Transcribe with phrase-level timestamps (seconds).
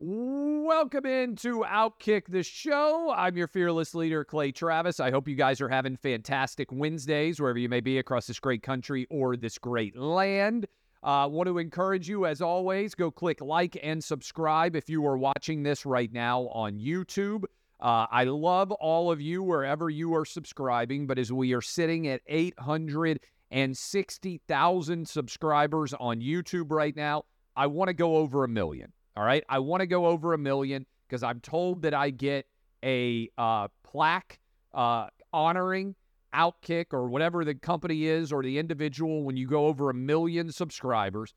[0.00, 3.14] Welcome into Outkick the Show.
[3.16, 4.98] I'm your fearless leader, Clay Travis.
[4.98, 8.64] I hope you guys are having fantastic Wednesdays wherever you may be across this great
[8.64, 10.66] country or this great land.
[11.04, 15.06] I uh, want to encourage you, as always, go click like and subscribe if you
[15.06, 17.44] are watching this right now on YouTube.
[17.78, 22.08] Uh, I love all of you wherever you are subscribing, but as we are sitting
[22.08, 28.92] at 860,000 subscribers on YouTube right now, I want to go over a million.
[29.16, 29.44] All right.
[29.48, 32.46] I want to go over a million because I'm told that I get
[32.84, 34.40] a uh, plaque
[34.72, 35.94] uh, honoring
[36.34, 40.50] Outkick or whatever the company is or the individual when you go over a million
[40.50, 41.32] subscribers.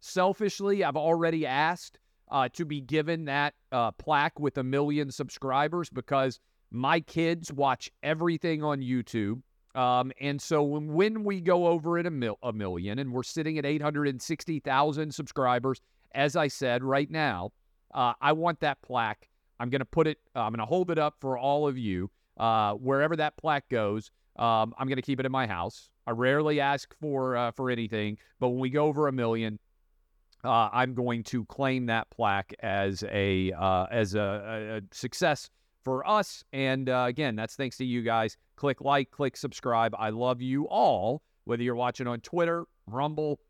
[0.00, 1.98] Selfishly, I've already asked
[2.30, 6.38] uh, to be given that uh, plaque with a million subscribers because
[6.70, 9.40] my kids watch everything on YouTube.
[9.74, 13.22] Um, and so when, when we go over at a, mil- a million and we're
[13.22, 15.80] sitting at 860,000 subscribers,
[16.16, 17.52] as I said right now,
[17.94, 19.28] uh, I want that plaque.
[19.60, 21.78] I'm going to put it, uh, I'm going to hold it up for all of
[21.78, 22.10] you.
[22.36, 25.88] Uh, wherever that plaque goes, um, I'm going to keep it in my house.
[26.06, 29.58] I rarely ask for uh, for anything, but when we go over a million,
[30.44, 35.50] uh, I'm going to claim that plaque as a uh, as a, a, success
[35.82, 36.44] for us.
[36.52, 38.36] And again, that's thanks to you guys.
[38.56, 39.94] Click like, click subscribe.
[39.98, 43.40] I love you all, whether you're watching on Twitter, Rumble,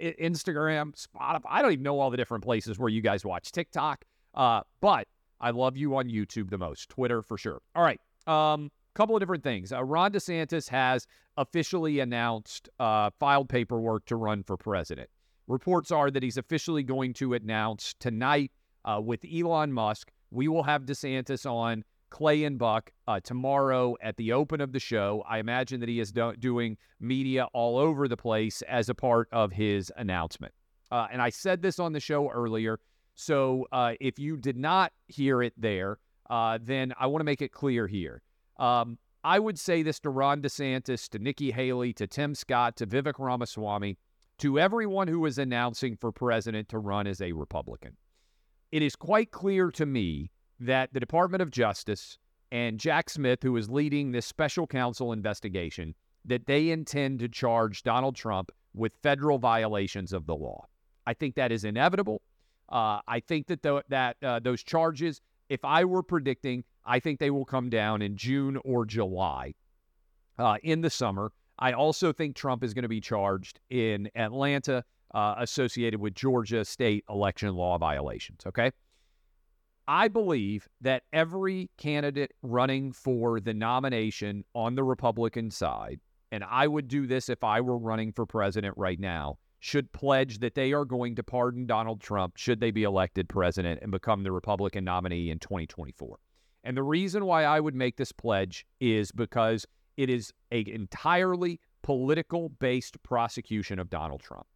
[0.00, 1.42] Instagram, Spotify.
[1.48, 5.06] I don't even know all the different places where you guys watch TikTok, uh, but
[5.40, 6.88] I love you on YouTube the most.
[6.88, 7.60] Twitter for sure.
[7.74, 8.00] All right.
[8.26, 9.72] Um, couple of different things.
[9.72, 15.08] Uh, Ron DeSantis has officially announced, uh, filed paperwork to run for president.
[15.46, 18.52] Reports are that he's officially going to announce tonight
[18.84, 20.10] uh, with Elon Musk.
[20.30, 24.80] We will have DeSantis on Clay and Buck uh, tomorrow at the open of the
[24.80, 25.24] show.
[25.28, 29.28] I imagine that he is do- doing media all over the place as a part
[29.32, 30.52] of his announcement.
[30.90, 32.80] Uh, and I said this on the show earlier.
[33.14, 37.42] So uh, if you did not hear it there, uh, then I want to make
[37.42, 38.22] it clear here.
[38.58, 42.86] Um, I would say this to Ron DeSantis, to Nikki Haley, to Tim Scott, to
[42.86, 43.98] Vivek Ramaswamy,
[44.38, 47.96] to everyone who is announcing for president to run as a Republican.
[48.72, 50.30] It is quite clear to me
[50.60, 52.18] that the Department of Justice
[52.52, 55.94] and Jack Smith, who is leading this special counsel investigation,
[56.24, 60.66] that they intend to charge Donald Trump with federal violations of the law.
[61.06, 62.22] I think that is inevitable.
[62.68, 67.18] Uh, I think that the, that uh, those charges, if I were predicting, I think
[67.18, 69.54] they will come down in June or July
[70.38, 71.32] uh, in the summer.
[71.58, 74.84] I also think Trump is going to be charged in Atlanta
[75.14, 78.40] uh, associated with Georgia state election law violations.
[78.46, 78.70] Okay.
[79.90, 85.98] I believe that every candidate running for the nomination on the Republican side,
[86.30, 90.38] and I would do this if I were running for president right now, should pledge
[90.38, 94.22] that they are going to pardon Donald Trump should they be elected president and become
[94.22, 96.20] the Republican nominee in 2024.
[96.62, 101.58] And the reason why I would make this pledge is because it is an entirely
[101.82, 104.46] political based prosecution of Donald Trump.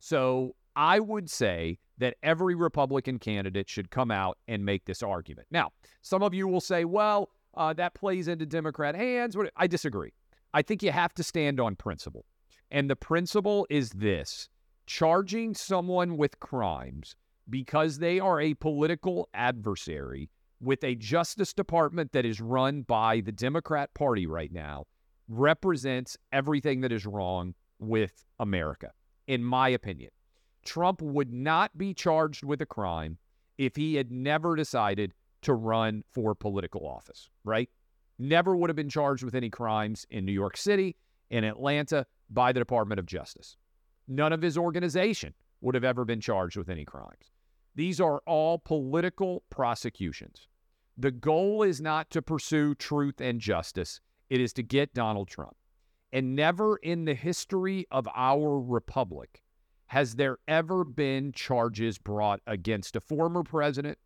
[0.00, 5.48] So I would say that every Republican candidate should come out and make this argument.
[5.50, 9.36] Now, some of you will say, well, uh, that plays into Democrat hands.
[9.56, 10.12] I disagree.
[10.54, 12.24] I think you have to stand on principle.
[12.70, 14.48] And the principle is this
[14.86, 17.14] charging someone with crimes
[17.48, 20.30] because they are a political adversary
[20.60, 24.84] with a Justice Department that is run by the Democrat Party right now
[25.28, 28.92] represents everything that is wrong with America,
[29.26, 30.10] in my opinion.
[30.64, 33.18] Trump would not be charged with a crime
[33.58, 35.12] if he had never decided
[35.42, 37.68] to run for political office, right?
[38.18, 40.96] Never would have been charged with any crimes in New York City,
[41.30, 43.56] in Atlanta, by the Department of Justice.
[44.06, 47.32] None of his organization would have ever been charged with any crimes.
[47.74, 50.46] These are all political prosecutions.
[50.98, 55.56] The goal is not to pursue truth and justice, it is to get Donald Trump.
[56.12, 59.42] And never in the history of our republic
[59.92, 63.98] has there ever been charges brought against a former president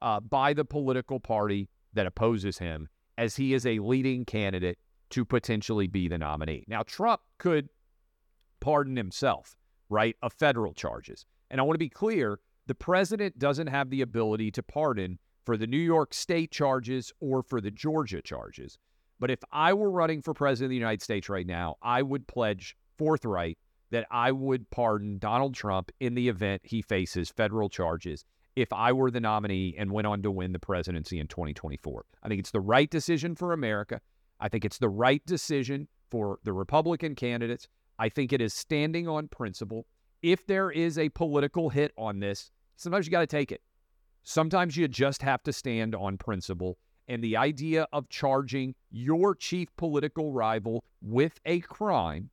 [0.00, 2.88] uh, by the political party that opposes him
[3.18, 4.78] as he is a leading candidate
[5.10, 6.64] to potentially be the nominee?
[6.66, 7.68] Now, Trump could
[8.60, 9.54] pardon himself,
[9.90, 11.26] right, of federal charges.
[11.50, 15.58] And I want to be clear the president doesn't have the ability to pardon for
[15.58, 18.78] the New York State charges or for the Georgia charges.
[19.20, 22.26] But if I were running for president of the United States right now, I would
[22.26, 23.58] pledge forthright
[23.94, 28.24] that I would pardon Donald Trump in the event he faces federal charges
[28.56, 32.04] if I were the nominee and went on to win the presidency in 2024.
[32.24, 34.00] I think it's the right decision for America.
[34.40, 37.68] I think it's the right decision for the Republican candidates.
[38.00, 39.86] I think it is standing on principle.
[40.22, 43.60] If there is a political hit on this, sometimes you got to take it.
[44.24, 46.78] Sometimes you just have to stand on principle.
[47.06, 52.30] And the idea of charging your chief political rival with a crime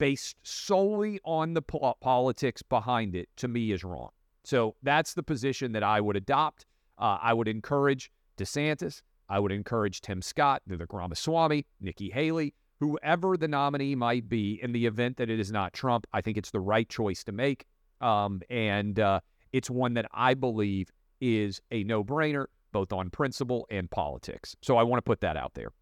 [0.00, 4.08] based solely on the po- politics behind it, to me, is wrong.
[4.44, 6.64] So that's the position that I would adopt.
[6.98, 9.02] Uh, I would encourage DeSantis.
[9.28, 14.72] I would encourage Tim Scott, Vivek Ramaswamy, Nikki Haley, whoever the nominee might be in
[14.72, 16.06] the event that it is not Trump.
[16.14, 17.66] I think it's the right choice to make.
[18.00, 19.20] Um, and uh,
[19.52, 20.88] it's one that I believe
[21.20, 24.56] is a no brainer, both on principle and politics.
[24.62, 25.72] So I want to put that out there.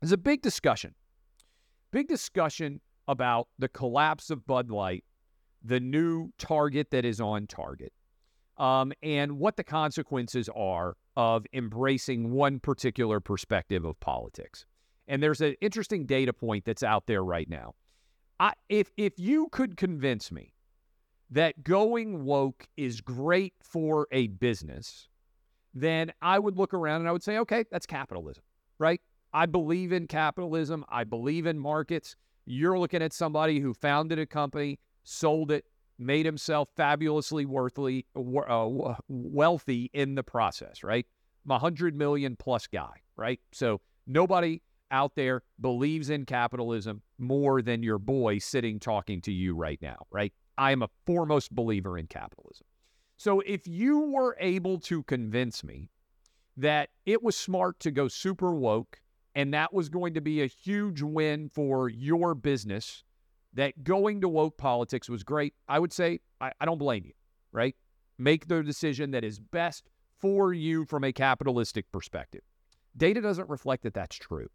[0.00, 0.96] There's a big discussion,
[1.92, 5.04] big discussion about the collapse of Bud Light,
[5.64, 7.92] the new target that is on target,
[8.58, 14.66] um, and what the consequences are of embracing one particular perspective of politics.
[15.08, 17.74] And there's an interesting data point that's out there right now.
[18.38, 20.52] I, if if you could convince me
[21.30, 25.08] that going woke is great for a business,
[25.74, 28.44] then I would look around and I would say, okay, that's capitalism,
[28.78, 29.00] right?
[29.32, 30.84] I believe in capitalism.
[30.88, 32.16] I believe in markets.
[32.48, 35.66] You're looking at somebody who founded a company, sold it,
[35.98, 41.06] made himself fabulously worthly, uh, wealthy in the process, right?
[41.44, 43.38] I'm a hundred million plus guy, right?
[43.52, 49.54] So nobody out there believes in capitalism more than your boy sitting talking to you
[49.54, 50.32] right now, right?
[50.56, 52.66] I am a foremost believer in capitalism.
[53.18, 55.90] So if you were able to convince me
[56.56, 59.00] that it was smart to go super woke
[59.34, 63.04] and that was going to be a huge win for your business,
[63.54, 67.12] that going to woke politics was great, I would say, I, I don't blame you,
[67.52, 67.74] right?
[68.18, 69.88] Make the decision that is best
[70.18, 72.42] for you from a capitalistic perspective.
[72.96, 74.48] Data doesn't reflect that that's true.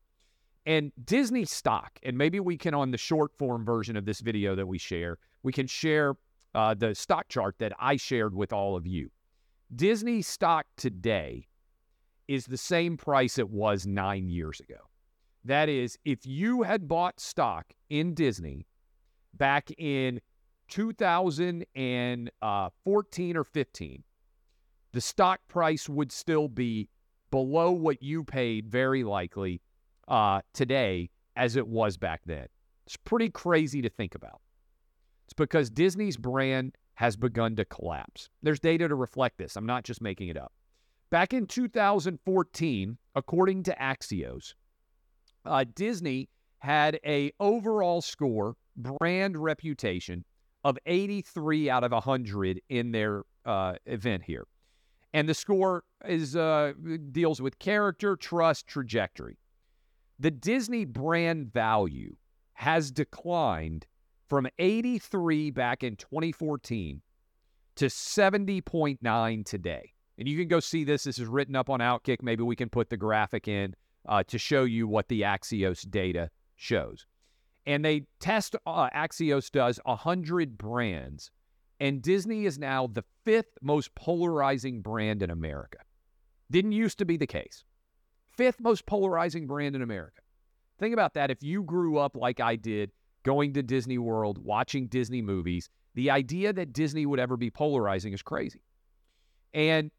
[0.65, 4.55] And Disney stock, and maybe we can, on the short form version of this video
[4.55, 6.15] that we share, we can share
[6.55, 9.09] uh, the stock chart that I shared with all of you.
[9.75, 11.47] Disney stock today
[12.27, 14.79] is the same price it was nine years ago.
[15.45, 18.65] That is, if you had bought stock in Disney
[19.33, 20.21] back in
[20.69, 22.69] 2014 uh,
[23.39, 24.03] or 15,
[24.93, 26.87] the stock price would still be
[27.29, 29.61] below what you paid, very likely,
[30.07, 32.47] uh, today as it was back then.
[32.85, 34.39] It's pretty crazy to think about.
[35.25, 38.29] It's because Disney's brand has begun to collapse.
[38.43, 39.55] There's data to reflect this.
[39.55, 40.53] I'm not just making it up.
[41.13, 44.55] Back in 2014, according to Axios,
[45.45, 46.27] uh, Disney
[46.57, 50.25] had a overall score, brand reputation
[50.63, 54.47] of 83 out of 100 in their uh, event here,
[55.13, 56.73] and the score is uh,
[57.11, 59.37] deals with character, trust, trajectory
[60.17, 62.15] the Disney brand value
[62.53, 63.85] has declined
[64.29, 67.03] from 83 back in 2014
[67.75, 69.92] to 70.9 today.
[70.17, 71.03] And you can go see this.
[71.03, 72.21] This is written up on Outkick.
[72.21, 73.75] Maybe we can put the graphic in
[74.07, 77.05] uh, to show you what the Axios data shows.
[77.65, 81.31] And they test, uh, Axios does 100 brands.
[81.79, 85.79] And Disney is now the fifth most polarizing brand in America.
[86.51, 87.63] Didn't used to be the case
[88.35, 90.21] fifth most polarizing brand in America.
[90.79, 91.29] Think about that.
[91.29, 92.91] If you grew up like I did,
[93.23, 98.13] going to Disney World, watching Disney movies, the idea that Disney would ever be polarizing
[98.13, 98.61] is crazy.
[99.53, 99.91] And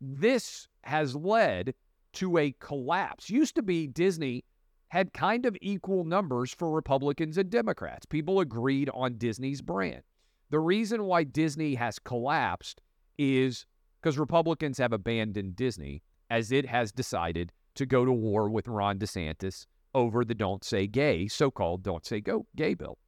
[0.00, 1.74] this has led
[2.14, 3.30] to a collapse.
[3.30, 4.44] Used to be Disney
[4.88, 8.06] had kind of equal numbers for Republicans and Democrats.
[8.06, 10.02] People agreed on Disney's brand.
[10.50, 12.80] The reason why Disney has collapsed
[13.18, 13.66] is
[14.00, 18.98] because Republicans have abandoned Disney as it has decided to go to war with Ron
[18.98, 22.98] DeSantis over the "Don't Say Gay" so-called "Don't Say Go Gay" bill.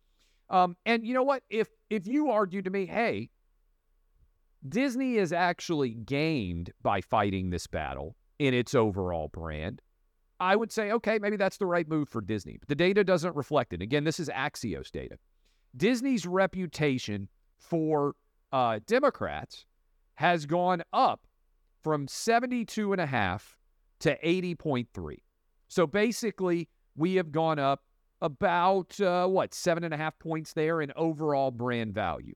[0.50, 1.42] Um, and you know what?
[1.50, 3.30] If if you argue to me, hey,
[4.68, 9.82] Disney is actually gained by fighting this battle in its overall brand,
[10.38, 12.56] I would say, okay, maybe that's the right move for Disney.
[12.58, 13.82] But the data doesn't reflect it.
[13.82, 15.16] Again, this is Axios data.
[15.76, 17.28] Disney's reputation
[17.58, 18.14] for
[18.52, 19.66] uh, Democrats
[20.14, 21.26] has gone up
[21.82, 23.56] from 72 and a half
[24.00, 25.16] to 80.3.
[25.68, 27.82] So basically, we have gone up
[28.20, 32.34] about, uh, what, seven and a half points there in overall brand value.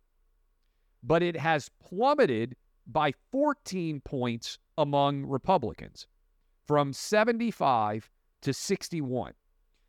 [1.03, 6.07] But it has plummeted by 14 points among Republicans
[6.67, 8.11] from 75
[8.43, 9.33] to 61.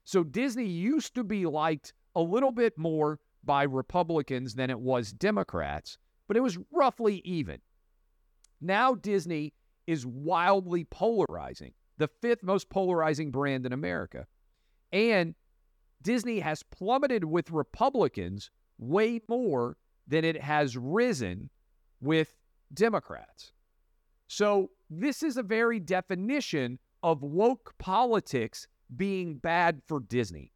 [0.04, 5.12] So Disney used to be liked a little bit more by Republicans than it was
[5.12, 5.98] Democrats,
[6.28, 7.60] but it was roughly even.
[8.62, 9.54] Now Disney
[9.86, 14.26] is wildly polarizing, the fifth most polarizing brand in America.
[14.92, 15.36] And
[16.02, 21.50] Disney has plummeted with Republicans way more than it has risen
[22.02, 22.34] with
[22.74, 23.52] Democrats.
[24.28, 30.54] So, this is a very definition of woke politics being bad for Disney.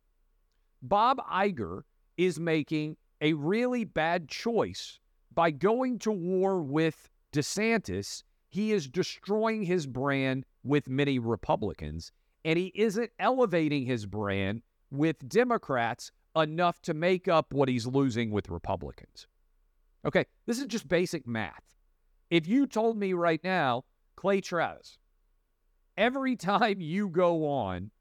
[0.82, 1.84] Bob Iger
[2.18, 5.00] is making a really bad choice
[5.34, 8.24] by going to war with DeSantis.
[8.50, 12.12] He is destroying his brand with many Republicans,
[12.44, 18.32] and he isn't elevating his brand with Democrats enough to make up what he's losing
[18.32, 19.28] with Republicans.
[20.06, 21.64] Okay, this is just basic math.
[22.30, 23.84] If you told me right now,
[24.16, 24.98] Clay Travis,
[25.98, 27.92] every time you go on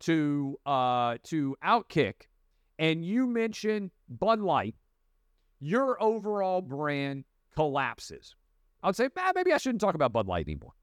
[0.00, 2.28] to uh, to Outkick
[2.78, 4.76] and you mention Bud Light,
[5.60, 7.24] your overall brand
[7.56, 8.36] collapses.
[8.82, 10.74] I would say, ah, maybe I shouldn't talk about Bud Light anymore.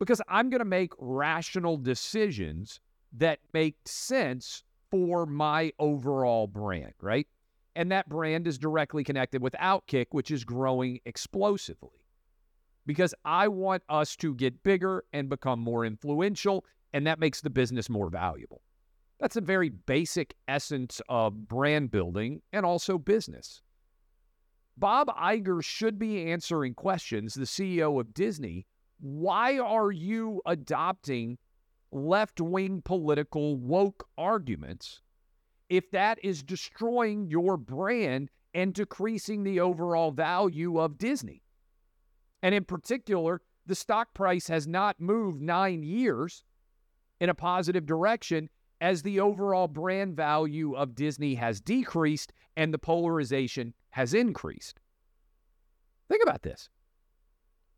[0.00, 2.80] Because I'm going to make rational decisions
[3.12, 7.28] that make sense for my overall brand, right?
[7.74, 12.02] And that brand is directly connected with Outkick, which is growing explosively
[12.86, 17.50] because I want us to get bigger and become more influential, and that makes the
[17.50, 18.62] business more valuable.
[19.20, 23.62] That's a very basic essence of brand building and also business.
[24.76, 28.66] Bob Iger should be answering questions, the CEO of Disney.
[29.00, 31.38] Why are you adopting
[31.92, 35.02] left wing political woke arguments
[35.72, 41.42] if that is destroying your brand and decreasing the overall value of Disney?
[42.42, 46.44] And in particular, the stock price has not moved nine years
[47.20, 48.50] in a positive direction
[48.82, 54.78] as the overall brand value of Disney has decreased and the polarization has increased.
[56.10, 56.68] Think about this.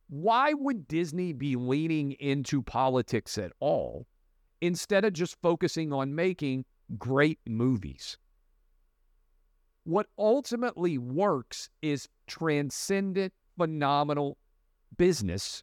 [0.09, 4.09] Why would Disney be leaning into politics at all
[4.61, 6.65] instead of just focusing on making
[6.99, 8.19] great movies?
[9.85, 14.39] What ultimately works is transcendent, phenomenal
[14.97, 15.63] business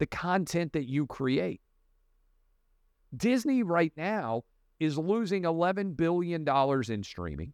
[0.00, 1.60] the content that you create.
[3.16, 4.42] Disney right now
[4.80, 6.44] is losing $11 billion
[6.88, 7.52] in streaming.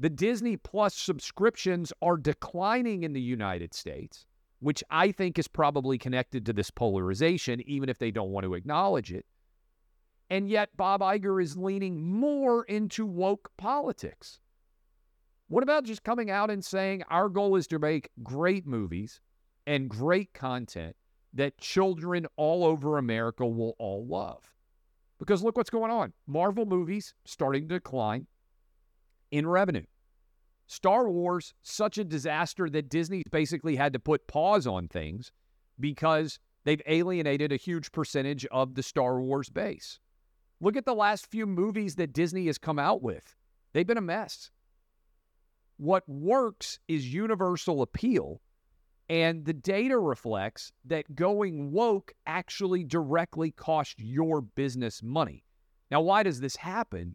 [0.00, 4.24] The Disney Plus subscriptions are declining in the United States,
[4.60, 8.54] which I think is probably connected to this polarization, even if they don't want to
[8.54, 9.26] acknowledge it.
[10.30, 14.40] And yet, Bob Iger is leaning more into woke politics.
[15.48, 19.20] What about just coming out and saying our goal is to make great movies
[19.66, 20.96] and great content
[21.34, 24.54] that children all over America will all love.
[25.18, 26.12] Because look what's going on.
[26.26, 28.26] Marvel movies starting to decline
[29.30, 29.84] in revenue.
[30.66, 35.30] Star Wars, such a disaster that Disney basically had to put pause on things
[35.78, 39.98] because they've alienated a huge percentage of the Star Wars base.
[40.64, 43.36] Look at the last few movies that Disney has come out with.
[43.74, 44.50] They've been a mess.
[45.76, 48.40] What works is universal appeal
[49.10, 55.44] and the data reflects that going woke actually directly cost your business money.
[55.90, 57.14] Now, why does this happen?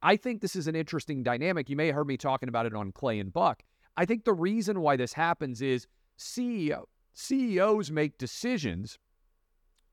[0.00, 1.68] I think this is an interesting dynamic.
[1.68, 3.64] You may have heard me talking about it on Clay and Buck.
[3.96, 9.00] I think the reason why this happens is CEO, CEOs make decisions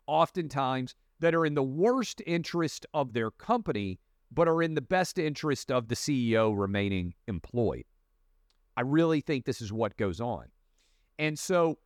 [0.06, 4.00] oftentimes that are in the worst interest of their company,
[4.32, 7.86] but are in the best interest of the CEO remaining employed.
[8.76, 10.46] I really think this is what goes on.
[11.20, 11.78] And so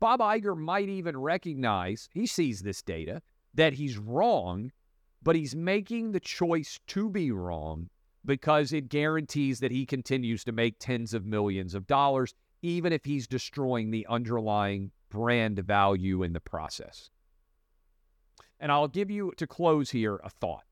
[0.00, 3.20] Bob Iger might even recognize, he sees this data,
[3.54, 4.72] that he's wrong,
[5.22, 7.90] but he's making the choice to be wrong
[8.24, 13.04] because it guarantees that he continues to make tens of millions of dollars, even if
[13.04, 17.10] he's destroying the underlying brand value in the process.
[18.60, 20.64] And I'll give you, to close here, a thought.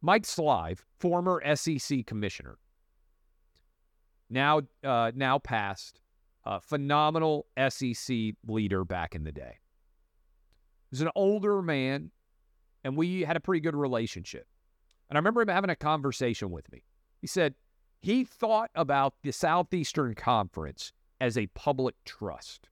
[0.00, 2.58] Mike Slive, former SEC commissioner,
[4.30, 6.00] now uh, now passed
[6.60, 9.58] phenomenal SEC leader back in the day.
[10.90, 12.10] He was an older man,
[12.84, 14.46] and we had a pretty good relationship.
[15.08, 16.84] And I remember him having a conversation with me.
[17.20, 17.54] He said
[18.00, 22.68] he thought about the Southeastern Conference as a public trust.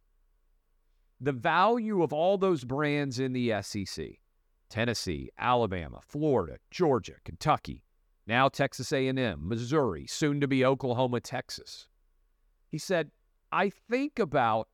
[1.21, 4.07] The value of all those brands in the SEC,
[4.69, 7.83] Tennessee, Alabama, Florida, Georgia, Kentucky,
[8.27, 11.89] now Texas A&M, Missouri, soon to be Oklahoma, Texas.
[12.69, 13.11] He said
[13.53, 14.69] I think about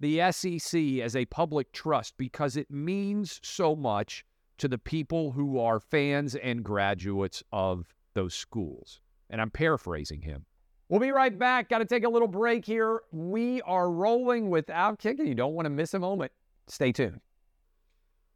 [0.00, 4.24] the SEC as a public trust because it means so much
[4.58, 9.00] to the people who are fans and graduates of those schools.
[9.30, 10.46] And I'm paraphrasing him.
[10.88, 11.68] We'll be right back.
[11.68, 13.02] Got to take a little break here.
[13.12, 15.26] We are rolling without kicking.
[15.26, 16.32] You don't want to miss a moment.
[16.66, 17.20] Stay tuned.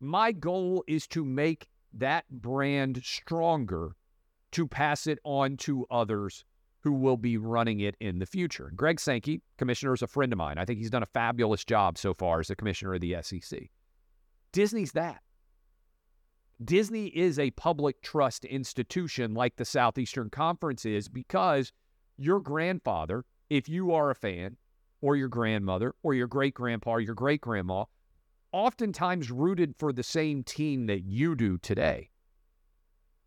[0.00, 3.96] My goal is to make that brand stronger
[4.52, 6.44] to pass it on to others
[6.80, 8.72] who will be running it in the future.
[8.74, 10.58] Greg Sankey, commissioner, is a friend of mine.
[10.58, 13.70] I think he's done a fabulous job so far as the commissioner of the SEC.
[14.52, 15.22] Disney's that.
[16.62, 21.72] Disney is a public trust institution like the Southeastern Conference is because
[22.22, 24.56] your grandfather, if you are a fan,
[25.00, 27.84] or your grandmother, or your great grandpa, or your great grandma,
[28.52, 32.10] oftentimes rooted for the same team that you do today.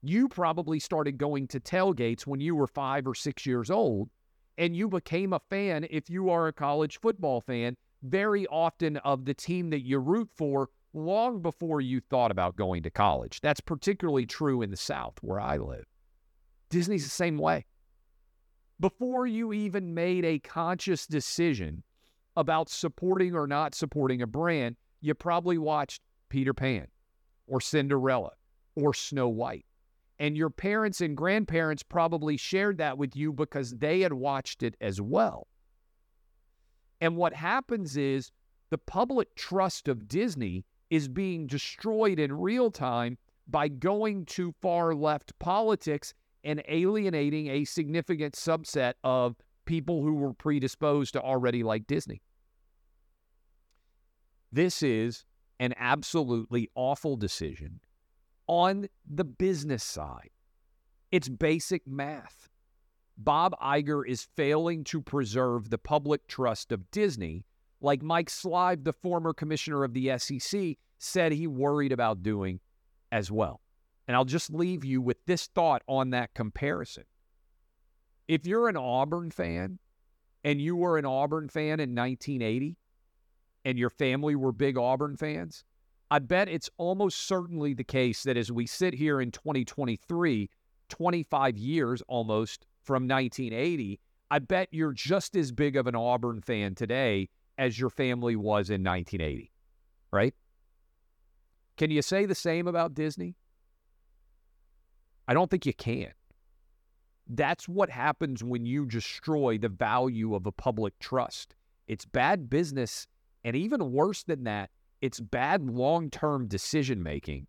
[0.01, 4.09] You probably started going to tailgates when you were five or six years old,
[4.57, 9.25] and you became a fan if you are a college football fan very often of
[9.25, 13.41] the team that you root for long before you thought about going to college.
[13.41, 15.85] That's particularly true in the South where I live.
[16.69, 17.65] Disney's the same way.
[18.79, 21.83] Before you even made a conscious decision
[22.35, 26.87] about supporting or not supporting a brand, you probably watched Peter Pan
[27.47, 28.31] or Cinderella
[28.75, 29.65] or Snow White.
[30.19, 34.75] And your parents and grandparents probably shared that with you because they had watched it
[34.81, 35.47] as well.
[37.01, 38.31] And what happens is
[38.69, 43.17] the public trust of Disney is being destroyed in real time
[43.47, 46.13] by going to far left politics
[46.45, 49.35] and alienating a significant subset of
[49.65, 52.21] people who were predisposed to already like Disney.
[54.51, 55.25] This is
[55.59, 57.79] an absolutely awful decision
[58.47, 60.29] on the business side.
[61.11, 62.47] It's basic math.
[63.17, 67.45] Bob Iger is failing to preserve the public trust of Disney,
[67.81, 72.59] like Mike Slive, the former commissioner of the SEC, said he worried about doing
[73.11, 73.61] as well.
[74.07, 77.05] And I'll just leave you with this thought on that comparison.
[78.27, 79.79] If you're an Auburn fan
[80.43, 82.77] and you were an Auburn fan in 1980
[83.65, 85.63] and your family were big Auburn fans,
[86.11, 90.49] I bet it's almost certainly the case that as we sit here in 2023,
[90.89, 96.75] 25 years almost from 1980, I bet you're just as big of an Auburn fan
[96.75, 99.51] today as your family was in 1980,
[100.11, 100.33] right?
[101.77, 103.35] Can you say the same about Disney?
[105.27, 106.11] I don't think you can.
[107.27, 111.55] That's what happens when you destroy the value of a public trust.
[111.87, 113.07] It's bad business.
[113.43, 114.69] And even worse than that,
[115.01, 117.47] it's bad long term decision making.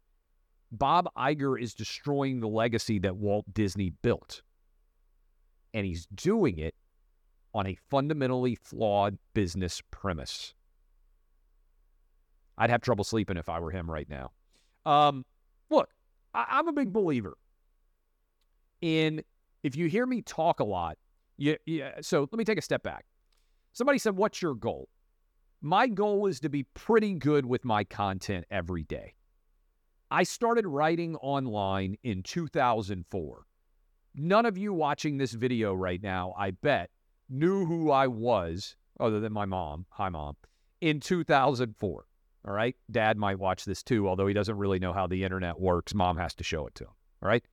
[0.72, 4.42] Bob Iger is destroying the legacy that Walt Disney built.
[5.72, 6.74] And he's doing it
[7.54, 10.54] on a fundamentally flawed business premise.
[12.58, 14.32] I'd have trouble sleeping if I were him right now.
[14.84, 15.24] Um,
[15.70, 15.90] look,
[16.34, 17.36] I, am a big believer
[18.86, 19.22] in
[19.62, 20.96] if you hear me talk a lot,
[21.36, 21.92] yeah, yeah.
[22.00, 23.04] So let me take a step back.
[23.72, 24.88] Somebody said, What's your goal?
[25.60, 29.14] My goal is to be pretty good with my content every day.
[30.10, 33.46] I started writing online in 2004.
[34.14, 36.90] None of you watching this video right now, I bet,
[37.28, 39.86] knew who I was, other than my mom.
[39.90, 40.36] Hi, mom,
[40.80, 42.06] in 2004.
[42.46, 42.76] All right.
[42.90, 45.94] Dad might watch this too, although he doesn't really know how the internet works.
[45.94, 46.90] Mom has to show it to him.
[47.22, 47.44] All right.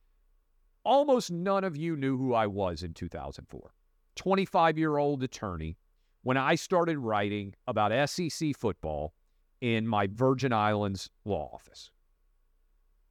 [0.84, 3.72] Almost none of you knew who I was in 2004.
[4.16, 5.76] 25 year old attorney
[6.22, 9.14] when I started writing about SEC football
[9.60, 11.90] in my Virgin Islands law office.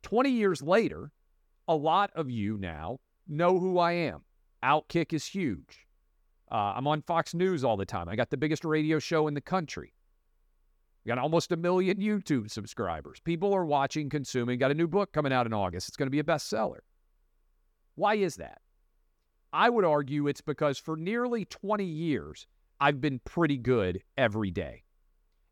[0.03, 1.11] 20 years later,
[1.67, 4.21] a lot of you now know who I am.
[4.63, 5.87] Outkick is huge.
[6.51, 8.07] Uh, I'm on Fox News all the time.
[8.07, 9.93] I got the biggest radio show in the country.
[11.03, 13.19] We got almost a million YouTube subscribers.
[13.19, 14.59] People are watching, consuming.
[14.59, 15.87] Got a new book coming out in August.
[15.87, 16.79] It's going to be a bestseller.
[17.95, 18.61] Why is that?
[19.51, 22.47] I would argue it's because for nearly 20 years,
[22.79, 24.83] I've been pretty good every day.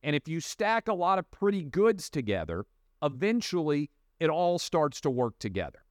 [0.04, 2.66] And if you stack a lot of pretty goods together,
[3.04, 5.84] eventually it all starts to work together.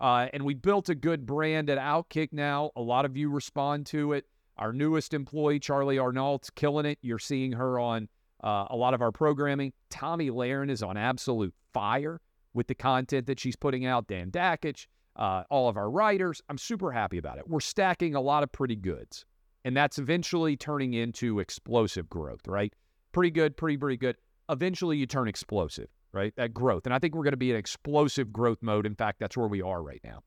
[0.00, 2.70] Uh, and we built a good brand at Outkick now.
[2.76, 4.26] A lot of you respond to it.
[4.56, 6.98] Our newest employee, Charly Arnolt's killing it.
[7.02, 8.08] You're seeing her on
[8.42, 9.72] uh, a lot of our programming.
[9.90, 12.20] Tomi Lahren is on absolute fire
[12.52, 14.06] with the content that she's putting out.
[14.06, 16.42] Dan Dakich, uh, all of our writers.
[16.48, 17.48] I'm super happy about it.
[17.48, 19.24] We're stacking a lot of pretty goods,
[19.64, 22.72] and that's eventually turning into explosive growth, right?
[23.12, 24.16] Pretty good, pretty, pretty good.
[24.48, 26.34] Eventually, you turn explosive, right?
[26.36, 26.86] That growth.
[26.86, 28.86] And I think we're going to be in explosive growth mode.
[28.86, 30.22] In fact, that's where we are right now.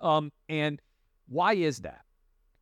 [0.00, 0.80] Um, and
[1.26, 2.02] why is that?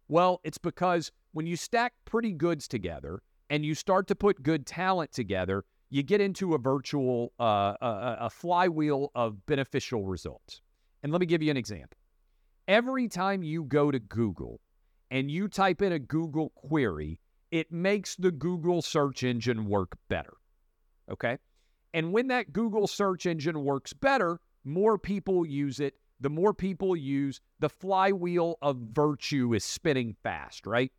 [0.09, 3.21] Well, it's because when you stack pretty goods together,
[3.51, 8.17] and you start to put good talent together, you get into a virtual, uh, a,
[8.23, 10.61] a flywheel of beneficial results.
[11.03, 11.99] And let me give you an example.
[12.69, 14.61] Every time you go to Google
[15.11, 20.35] and you type in a Google query, it makes the Google search engine work better.
[21.11, 21.39] Okay.
[21.95, 26.97] And when that Google search engine works better, more people use it, the more people
[26.97, 30.91] use, the flywheel of virtue is spinning fast, right?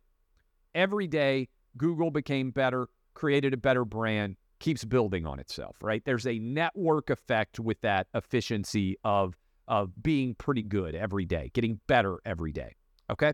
[0.74, 6.02] Every day, Google became better, created a better brand, keeps building on itself, right?
[6.04, 9.36] There's a network effect with that efficiency of
[9.68, 12.74] of being pretty good every day, getting better every day.
[13.10, 13.32] Okay.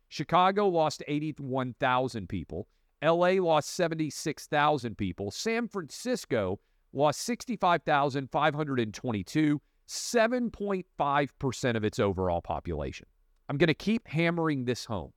[0.08, 2.68] Chicago lost 81,000 people.
[3.02, 5.32] LA lost 76,000 people.
[5.32, 6.60] San Francisco
[6.92, 9.60] lost 65,522.
[9.88, 13.06] 7.5% of its overall population.
[13.48, 15.12] I'm going to keep hammering this home.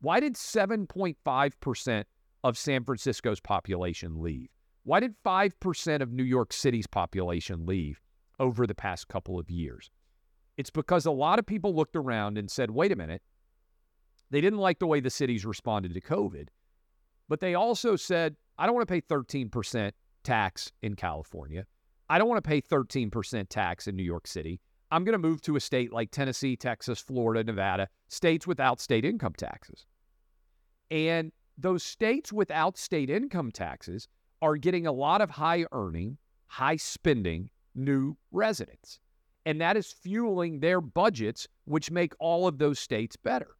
[0.00, 2.04] Why did 7.5%
[2.44, 4.48] of San Francisco's population leave?
[4.82, 8.00] Why did 5% of New York City's population leave
[8.38, 9.90] over the past couple of years?
[10.56, 13.22] It's because a lot of people looked around and said, wait a minute,
[14.30, 16.48] they didn't like the way the cities responded to COVID,
[17.28, 19.92] but they also said, I don't want to pay 13%
[20.24, 21.66] tax in California.
[22.08, 24.60] I don't want to pay 13% tax in New York City.
[24.90, 29.04] I'm going to move to a state like Tennessee, Texas, Florida, Nevada, states without state
[29.04, 29.86] income taxes.
[30.90, 34.06] And those states without state income taxes
[34.40, 39.00] are getting a lot of high earning, high spending new residents.
[39.44, 43.56] And that is fueling their budgets, which make all of those states better.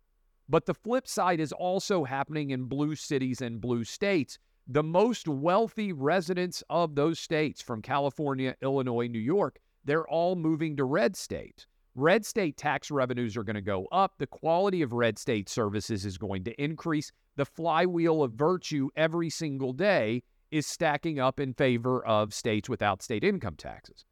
[0.48, 5.28] But the flip side is also happening in blue cities and blue states the most
[5.28, 11.16] wealthy residents of those states from California, Illinois, New York, they're all moving to red
[11.16, 11.66] states.
[11.94, 14.14] Red state tax revenues are going to go up.
[14.18, 17.12] The quality of red state services is going to increase.
[17.36, 23.02] The flywheel of virtue every single day is stacking up in favor of states without
[23.02, 24.04] state income taxes.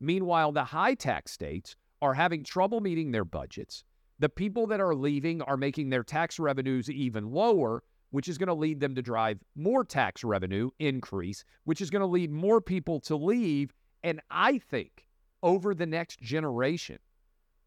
[0.00, 3.84] Meanwhile, the high tax states are having trouble meeting their budgets.
[4.18, 8.48] The people that are leaving are making their tax revenues even lower which is going
[8.48, 12.60] to lead them to drive more tax revenue increase, which is going to lead more
[12.60, 13.72] people to leave.
[14.02, 15.06] And I think
[15.42, 16.98] over the next generation,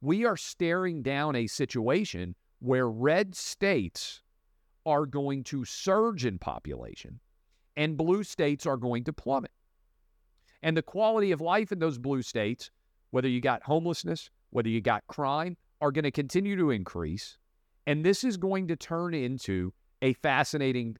[0.02, 4.22] we are staring down a situation where red states
[4.86, 7.20] are going to surge in population
[7.76, 9.52] and blue states are going to plummet.
[10.62, 12.70] And the quality of life in those blue states,
[13.12, 17.38] whether you got homelessness, whether you got crime, are going to continue to increase.
[17.86, 20.98] And this is going to turn into a fascinating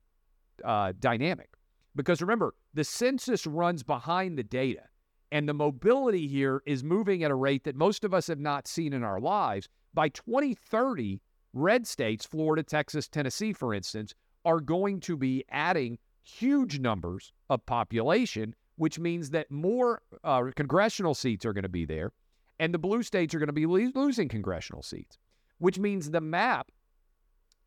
[0.64, 1.50] uh, dynamic.
[1.94, 4.82] Because remember, the census runs behind the data,
[5.30, 8.66] and the mobility here is moving at a rate that most of us have not
[8.66, 9.68] seen in our lives.
[9.92, 11.20] By 2030,
[11.52, 14.14] red states, Florida, Texas, Tennessee, for instance,
[14.44, 21.14] are going to be adding huge numbers of population, which means that more uh, congressional
[21.14, 22.10] seats are going to be there,
[22.58, 25.18] and the blue states are going to be losing congressional seats,
[25.58, 26.70] which means the map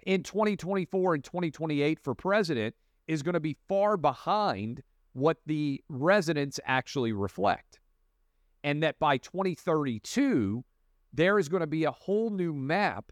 [0.06, 2.76] in 2024 and 2028 for president
[3.08, 4.84] is going to be far behind
[5.14, 7.80] what the residents actually reflect.
[8.64, 10.64] And that by 2032,
[11.14, 13.12] there is going to be a whole new map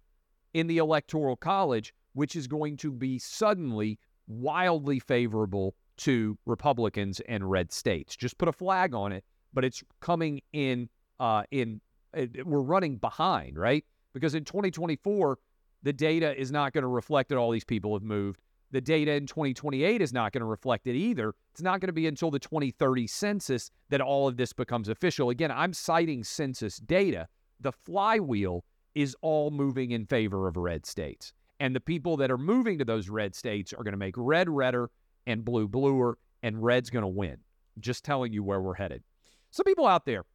[0.53, 7.49] in the Electoral College, which is going to be suddenly wildly favorable to Republicans and
[7.49, 8.15] red states.
[8.15, 10.89] Just put a flag on it, but it's coming in.
[11.19, 11.79] Uh, in
[12.13, 13.85] it, we're running behind, right?
[14.13, 15.37] Because in 2024,
[15.85, 18.41] the data is not going to reflect that all these people have moved.
[18.71, 21.35] The data in 2028 is not going to reflect it either.
[21.51, 25.29] It's not going to be until the 2030 census that all of this becomes official.
[25.29, 27.27] Again, I'm citing census data.
[27.61, 31.33] The flywheel is all moving in favor of red states.
[31.59, 34.49] And the people that are moving to those red states are going to make red
[34.49, 34.89] redder
[35.27, 37.37] and blue bluer, and red's going to win.
[37.79, 39.03] Just telling you where we're headed.
[39.51, 40.25] Some people out there,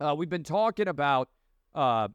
[0.00, 1.28] uh, we've been talking about
[1.74, 2.08] uh,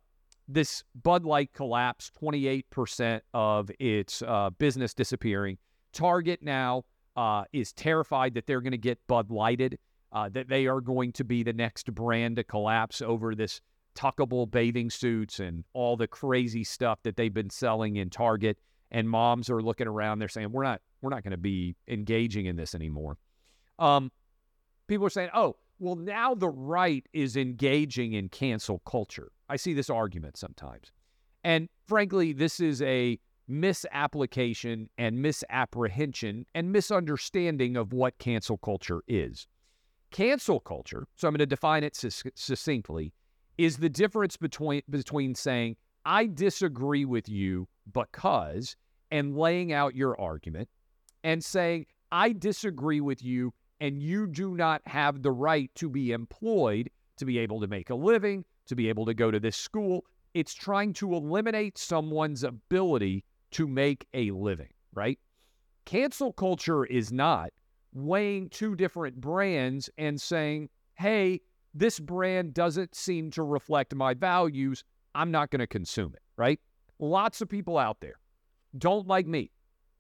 [0.48, 5.58] this Bud Light collapse, 28% of its uh, business disappearing.
[5.94, 6.84] Target now
[7.16, 9.78] uh, is terrified that they're going to get Bud Lighted,
[10.12, 13.62] uh, that they are going to be the next brand to collapse over this
[13.96, 18.58] tuckable bathing suits and all the crazy stuff that they've been selling in Target.
[18.92, 22.46] And moms are looking around, they're saying, we're not, we're not going to be engaging
[22.46, 23.18] in this anymore.
[23.80, 24.12] Um,
[24.88, 29.34] people are saying, oh, well, now the right is engaging in cancel culture.
[29.50, 30.94] I see this argument sometimes.
[31.44, 33.20] And frankly, this is a
[33.50, 39.46] misapplication and misapprehension and misunderstanding of what cancel culture is.
[40.12, 43.12] Cancel culture, so I'm going to define it succinctly,
[43.58, 48.78] is the difference between between saying I disagree with you because
[49.12, 50.70] and laying out your argument
[51.26, 56.14] and saying I disagree with you and you do not have the right to be
[56.14, 59.58] employed to be able to make a living, to be able to go to this
[59.58, 60.06] school.
[60.34, 65.20] It's trying to eliminate someone's ability to make a living, right?
[65.84, 67.50] Cancel culture is not
[67.94, 71.42] weighing two different brands and saying, hey,
[71.74, 74.86] this brand doesn't seem to reflect my values.
[75.14, 76.60] I'm not going to consume it, right?
[77.00, 78.16] Lots of people out there
[78.78, 79.52] don't like me.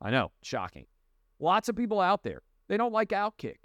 [0.01, 0.85] I know, shocking.
[1.41, 3.57] Lots of people out there, they don't like Outkick.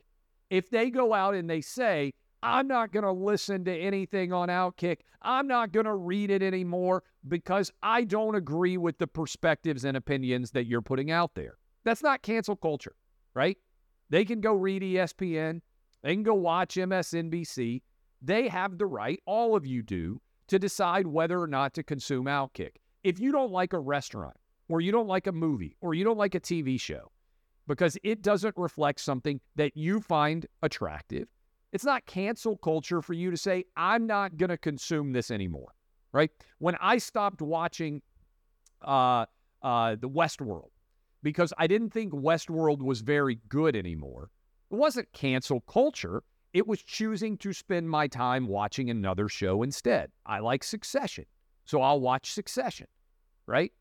[0.50, 4.48] If they go out and they say, I'm not going to listen to anything on
[4.48, 4.98] Outkick.
[5.22, 9.96] I'm not going to read it anymore because I don't agree with the perspectives and
[9.96, 11.58] opinions that you're putting out there.
[11.84, 12.94] That's not cancel culture,
[13.34, 13.58] right?
[14.10, 15.60] They can go read ESPN,
[16.02, 17.82] they can go watch MSNBC.
[18.20, 22.24] They have the right, all of you do, to decide whether or not to consume
[22.24, 22.76] Outkick.
[23.04, 24.36] If you don't like a restaurant,
[24.68, 27.12] or you don't like a movie, or you don't like a TV show,
[27.68, 31.28] because it doesn't reflect something that you find attractive,
[31.70, 35.74] it's not cancel culture for you to say, I'm not going to consume this anymore,
[36.12, 36.30] right?
[36.58, 38.02] When I stopped watching
[38.82, 39.26] uh,
[39.62, 40.70] uh, the Westworld
[41.22, 44.30] because I didn't think Westworld was very good anymore,
[44.70, 46.22] it wasn't cancel culture.
[46.54, 50.10] It was choosing to spend my time watching another show instead.
[50.24, 51.26] I like Succession,
[51.66, 52.86] so I'll watch Succession,
[53.46, 53.72] right?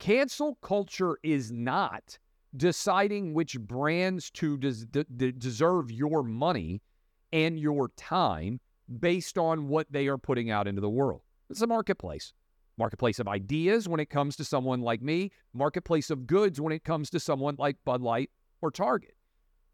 [0.00, 2.18] Cancel culture is not
[2.56, 6.82] deciding which brands to des- de- deserve your money
[7.32, 8.60] and your time
[9.00, 11.22] based on what they are putting out into the world.
[11.50, 12.32] It's a marketplace.
[12.78, 16.84] Marketplace of ideas when it comes to someone like me, marketplace of goods when it
[16.84, 19.14] comes to someone like Bud Light or Target.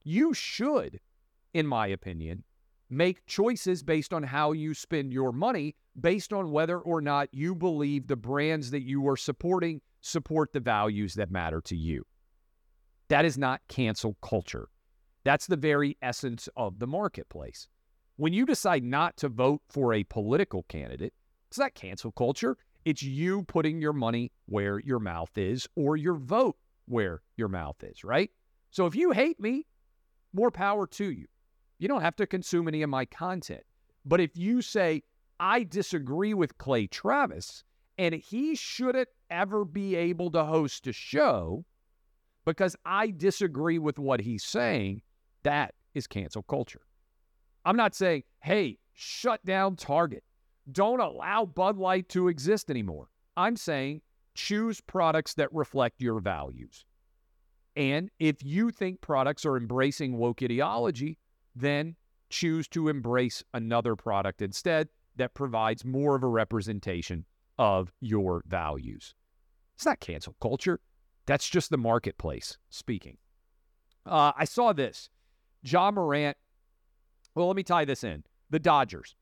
[0.03, 1.01] You should,
[1.55, 2.45] in my opinion,
[2.91, 7.55] make choices based on how you spend your money, based on whether or not you
[7.55, 12.05] believe the brands that you are supporting support the values that matter to you.
[13.09, 14.68] That is not cancel culture.
[15.25, 17.68] That's the very essence of the marketplace.
[18.16, 21.14] When you decide not to vote for a political candidate,
[21.49, 22.57] it's not cancel culture.
[22.85, 27.83] It's you putting your money where your mouth is or your vote where your mouth
[27.83, 28.31] is, right?
[28.71, 29.66] So if you hate me,
[30.33, 31.27] more power to you.
[31.79, 33.62] You don't have to consume any of my content.
[34.05, 35.03] But if you say,
[35.40, 37.64] I disagree with Clay Travis
[37.97, 41.64] and he shouldn't ever be able to host a show
[42.48, 45.02] because I disagree with what he's saying,
[45.42, 46.80] that is cancel culture.
[47.66, 50.24] I'm not saying, hey, shut down Target.
[50.72, 53.11] Don't allow Bud Light to exist anymore.
[53.37, 54.00] I'm saying
[54.34, 56.87] choose products that reflect your values.
[57.76, 61.18] And if you think products are embracing woke ideology,
[61.54, 61.96] then
[62.30, 67.26] choose to embrace another product instead that provides more of a representation
[67.58, 69.14] of your values.
[69.76, 70.80] It's not cancel culture.
[71.29, 73.19] That's just the marketplace speaking.
[74.07, 75.11] Uh, I saw this.
[75.62, 76.38] Ja Morant.
[77.35, 78.25] Well, let me tie this in.
[78.49, 79.14] The Dodgers.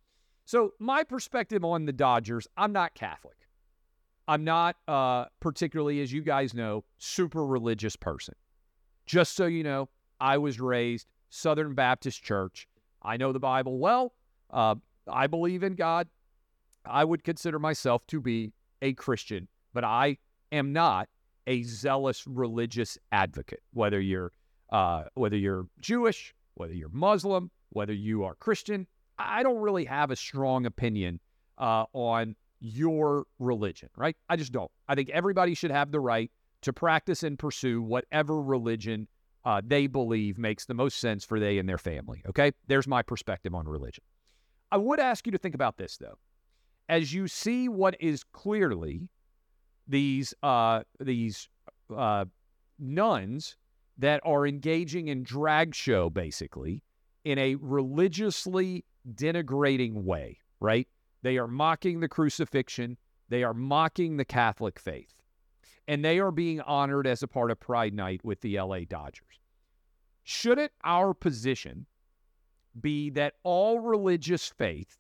[0.45, 3.39] So, my perspective on the Dodgers, I'm not Catholic.
[4.29, 8.35] I'm not, uh, particularly, as you guys know, super religious person.
[9.07, 9.89] Just so you know,
[10.21, 12.69] I was raised Southern Baptist Church.
[13.03, 14.15] I know the Bible well.
[14.49, 14.77] Uh,
[15.09, 16.07] I believe in God.
[16.85, 20.19] I would consider myself to be a Christian, but I
[20.53, 21.09] am not
[21.47, 23.63] a zealous religious advocate.
[23.73, 24.33] Whether you're
[24.71, 28.87] uh, whether you're Jewish, whether you're Muslim, whether you are Christian,
[29.19, 31.21] I don't really have a strong opinion
[31.59, 34.17] uh, on your religion, right?
[34.29, 34.71] I just don't.
[34.89, 36.31] I think everybody should have the right
[36.63, 39.07] to practice and pursue whatever religion
[39.45, 42.23] uh, they believe makes the most sense for they and their family.
[42.29, 44.03] Okay, there's my perspective on religion.
[44.73, 46.19] I would ask you to think about this though,
[46.89, 49.09] as you see what is clearly
[49.89, 51.49] these uh, these
[51.95, 52.25] uh,
[52.79, 53.57] nuns
[53.99, 56.83] that are engaging in drag show basically
[57.25, 60.87] in a religiously denigrating way, right?
[61.23, 62.97] They are mocking the crucifixion,
[63.29, 65.15] they are mocking the Catholic faith,
[65.89, 69.41] and they are being honored as a part of Pride Night with the LA Dodgers.
[70.23, 71.87] Shouldn't our position
[72.81, 74.99] be that all religious faith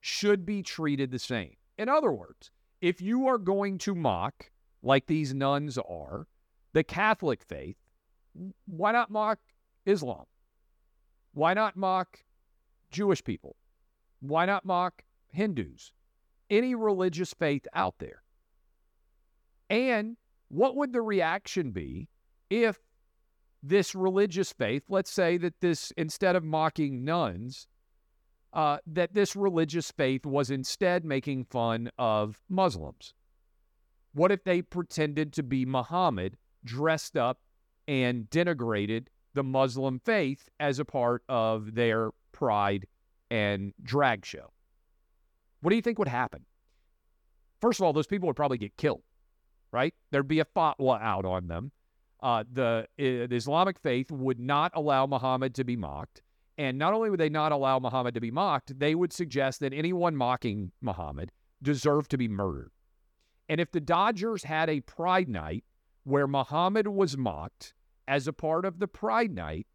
[0.00, 1.56] should be treated the same?
[1.76, 4.50] In other words, if you are going to mock,
[4.82, 6.26] like these nuns are,
[6.72, 7.76] the Catholic faith,
[8.66, 9.38] why not mock
[9.86, 10.24] Islam?
[11.32, 12.18] Why not mock
[12.90, 13.56] Jewish people?
[14.20, 15.92] Why not mock Hindus?
[16.50, 18.22] Any religious faith out there?
[19.70, 20.16] And
[20.48, 22.08] what would the reaction be
[22.48, 22.78] if
[23.62, 27.66] this religious faith, let's say that this, instead of mocking nuns,
[28.58, 33.14] uh, that this religious faith was instead making fun of Muslims?
[34.14, 37.38] What if they pretended to be Muhammad, dressed up
[37.86, 42.88] and denigrated the Muslim faith as a part of their pride
[43.30, 44.50] and drag show?
[45.60, 46.44] What do you think would happen?
[47.60, 49.02] First of all, those people would probably get killed,
[49.70, 49.94] right?
[50.10, 51.70] There'd be a fatwa out on them.
[52.20, 56.22] Uh, the, uh, the Islamic faith would not allow Muhammad to be mocked.
[56.58, 59.72] And not only would they not allow Muhammad to be mocked, they would suggest that
[59.72, 61.30] anyone mocking Muhammad
[61.62, 62.72] deserved to be murdered.
[63.48, 65.64] And if the Dodgers had a pride night
[66.02, 67.74] where Muhammad was mocked
[68.08, 69.68] as a part of the pride night,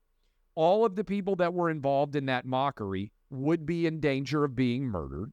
[0.55, 4.55] all of the people that were involved in that mockery would be in danger of
[4.55, 5.31] being murdered.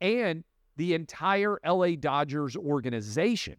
[0.00, 0.44] And
[0.76, 3.56] the entire LA Dodgers organization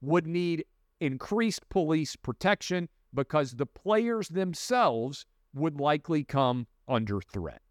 [0.00, 0.64] would need
[1.00, 7.62] increased police protection because the players themselves would likely come under threat.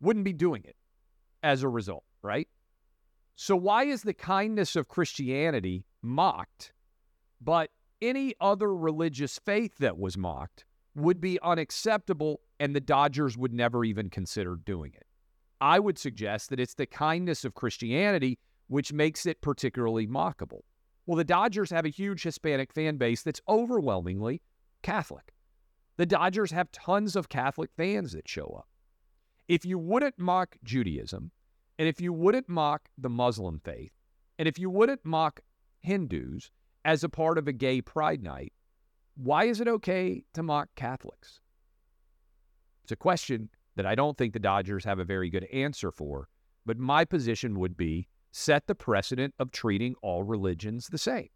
[0.00, 0.76] Wouldn't be doing it
[1.42, 2.48] as a result, right?
[3.36, 6.72] So, why is the kindness of Christianity mocked,
[7.40, 13.52] but any other religious faith that was mocked would be unacceptable and the Dodgers would
[13.52, 15.06] never even consider doing it?
[15.60, 20.60] I would suggest that it's the kindness of Christianity which makes it particularly mockable.
[21.06, 24.40] Well, the Dodgers have a huge Hispanic fan base that's overwhelmingly
[24.82, 25.31] Catholic.
[26.02, 28.66] The Dodgers have tons of Catholic fans that show up.
[29.46, 31.30] If you wouldn't mock Judaism,
[31.78, 33.92] and if you wouldn't mock the Muslim faith,
[34.36, 35.38] and if you wouldn't mock
[35.78, 36.50] Hindus
[36.84, 38.52] as a part of a gay pride night,
[39.14, 41.38] why is it okay to mock Catholics?
[42.82, 46.28] It's a question that I don't think the Dodgers have a very good answer for,
[46.66, 51.28] but my position would be set the precedent of treating all religions the same,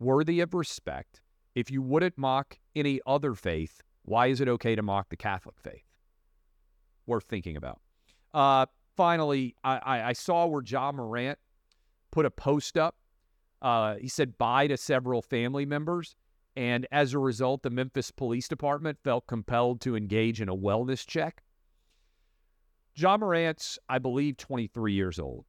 [0.00, 1.20] worthy of respect.
[1.54, 5.56] If you wouldn't mock any other faith, why is it okay to mock the Catholic
[5.60, 5.84] faith?
[7.06, 7.80] Worth thinking about.
[8.32, 11.38] Uh, finally, I, I, I, saw where Ja Morant
[12.12, 12.96] put a post up.
[13.60, 16.14] Uh, he said bye to several family members.
[16.56, 21.06] And as a result, the Memphis Police Department felt compelled to engage in a wellness
[21.06, 21.42] check.
[22.96, 25.44] Ja Morant's, I believe, 23 years old.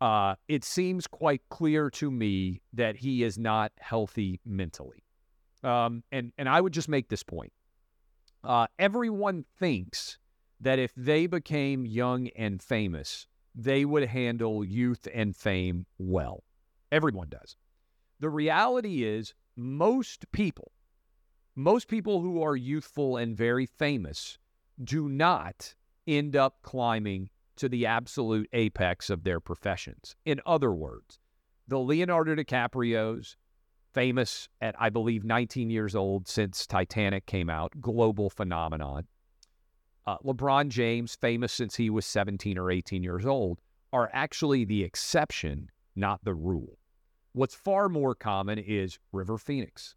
[0.00, 5.04] Uh, it seems quite clear to me that he is not healthy mentally.
[5.62, 7.52] Um, and, and I would just make this point.
[8.44, 10.18] Uh, everyone thinks
[10.60, 16.44] that if they became young and famous, they would handle youth and fame well.
[16.92, 17.56] Everyone does.
[18.20, 20.72] The reality is, most people,
[21.54, 24.38] most people who are youthful and very famous,
[24.82, 25.74] do not
[26.06, 30.16] end up climbing to the absolute apex of their professions.
[30.24, 31.18] In other words,
[31.68, 33.36] the Leonardo DiCaprio's,
[33.94, 39.06] famous at, I believe, 19 years old since Titanic came out, global phenomenon.
[40.06, 43.60] Uh, LeBron James, famous since he was 17 or 18 years old,
[43.92, 46.78] are actually the exception, not the rule.
[47.32, 49.94] What's far more common is River Phoenix.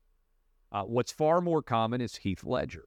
[0.72, 2.86] Uh, what's far more common is Heath Ledger.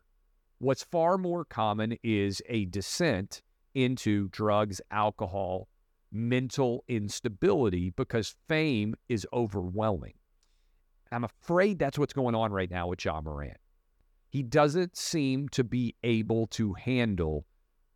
[0.58, 3.42] What's far more common is a descent
[3.74, 5.68] into drugs, alcohol,
[6.12, 10.14] mental instability because fame is overwhelming.
[11.12, 13.56] I'm afraid that's what's going on right now with Ja Morant.
[14.28, 17.46] He doesn't seem to be able to handle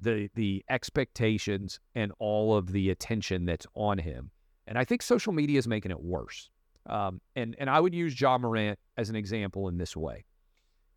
[0.01, 4.31] the the expectations and all of the attention that's on him.
[4.67, 6.51] And I think social media is making it worse.
[6.87, 10.25] Um, and and I would use Ja Morant as an example in this way.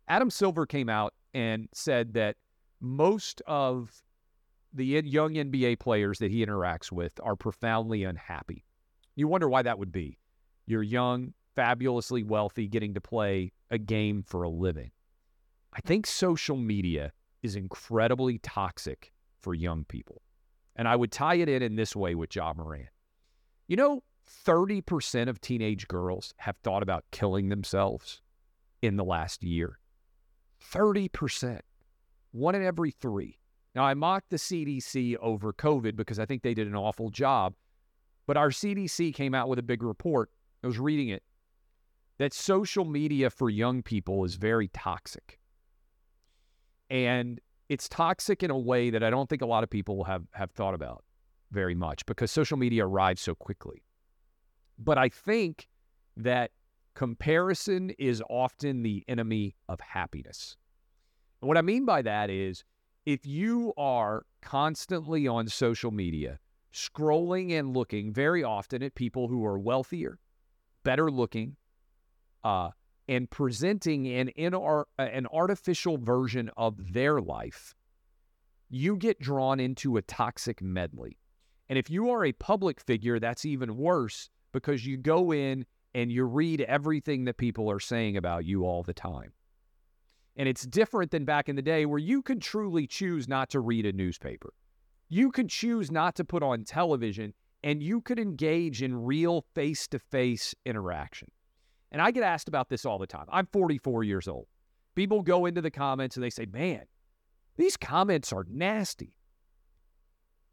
[0.08, 2.36] Adam Silver came out and said that
[2.80, 4.02] most of
[4.72, 8.64] the young NBA players that he interacts with are profoundly unhappy.
[9.16, 10.18] You wonder why that would be.
[10.66, 14.92] You're young, fabulously wealthy, getting to play a game for a living.
[15.72, 17.10] I think social media
[17.42, 20.22] is incredibly toxic for young people.
[20.76, 22.90] And I would tie it in in this way with Ja Morant.
[23.66, 24.04] You know,
[24.46, 28.22] 30% of teenage girls have thought about killing themselves
[28.80, 29.80] in the last year.
[30.72, 31.58] 30%.
[32.30, 33.36] One in every three.
[33.74, 37.54] Now, I mocked the CDC over COVID because I think they did an awful job.
[38.28, 40.30] But our CDC came out with a big report.
[40.62, 41.24] I was reading it
[42.18, 45.38] that social media for young people is very toxic.
[46.90, 50.24] And it's toxic in a way that I don't think a lot of people have,
[50.32, 51.04] have thought about
[51.50, 53.82] very much because social media arrives so quickly.
[54.78, 55.68] But I think
[56.16, 56.50] that
[56.94, 60.56] comparison is often the enemy of happiness.
[61.40, 62.64] And what I mean by that is
[63.06, 66.38] if you are constantly on social media,
[66.72, 70.18] scrolling and looking very often at people who are wealthier,
[70.84, 71.56] better looking,
[72.44, 72.70] uh,
[73.08, 77.74] and presenting an, ar- an artificial version of their life,
[78.68, 81.18] you get drawn into a toxic medley.
[81.68, 85.64] And if you are a public figure, that's even worse because you go in
[85.94, 89.32] and you read everything that people are saying about you all the time.
[90.36, 93.60] And it's different than back in the day where you could truly choose not to
[93.60, 94.52] read a newspaper.
[95.08, 97.34] You could choose not to put on television
[97.64, 101.28] and you could engage in real face to face interaction.
[101.90, 103.26] And I get asked about this all the time.
[103.30, 104.46] I'm 44 years old.
[104.94, 106.82] People go into the comments and they say, man,
[107.56, 109.14] these comments are nasty.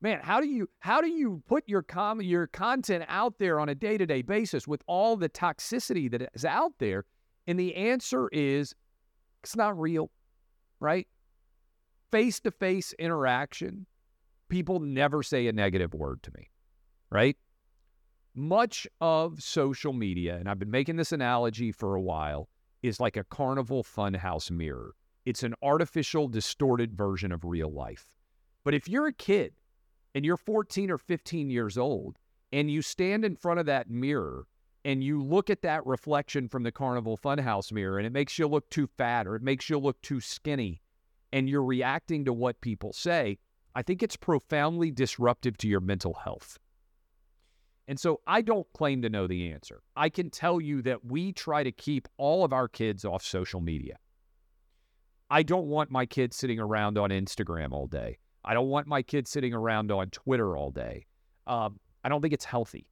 [0.02, 3.70] Man, how do you how do you put your com- your content out there on
[3.70, 7.06] a day-to-day basis with all the toxicity that is out there?
[7.48, 8.76] And the answer is
[9.44, 10.12] it's not real,
[10.80, 11.08] right?
[12.12, 13.86] Face-to-face interaction,
[14.50, 16.50] people never say a negative word to me,
[17.10, 17.38] right?
[18.38, 22.50] Much of social media, and I've been making this analogy for a while,
[22.84, 24.94] is like a carnival funhouse mirror.
[25.26, 28.14] It's an artificial, distorted version of real life.
[28.66, 29.54] But if you're a kid
[30.14, 32.18] and you're 14 or 15 years old
[32.52, 34.48] and you stand in front of that mirror
[34.84, 38.48] and you look at that reflection from the Carnival Funhouse mirror and it makes you
[38.48, 40.82] look too fat or it makes you look too skinny
[41.32, 43.38] and you're reacting to what people say,
[43.76, 46.60] I think it's profoundly disruptive to your mental health.
[47.88, 49.84] And so I don't claim to know the answer.
[49.96, 53.62] I can tell you that we try to keep all of our kids off social
[53.62, 53.98] media.
[55.30, 58.18] I don't want my kids sitting around on Instagram all day.
[58.44, 61.06] I don't want my kids sitting around on Twitter all day.
[61.48, 62.88] Um, I don't think it's healthy.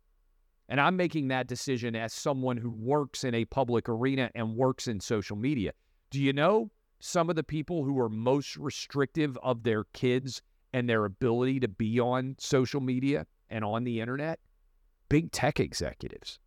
[0.69, 4.87] And I'm making that decision as someone who works in a public arena and works
[4.87, 5.73] in social media.
[6.09, 10.41] Do you know some of the people who are most restrictive of their kids
[10.71, 14.39] and their ability to be on social media and on the internet?
[15.13, 16.39] Big tech executives.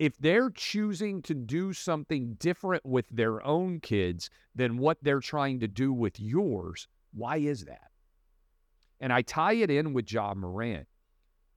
[0.00, 5.60] If they're choosing to do something different with their own kids than what they're trying
[5.60, 7.92] to do with yours, why is that?
[8.98, 10.88] And I tie it in with Ja Morant,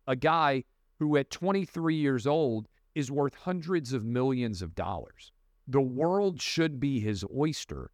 [0.06, 0.66] a guy
[1.00, 5.32] who at 23 years old is worth hundreds of millions of dollars.
[5.68, 7.90] The world should be his oyster.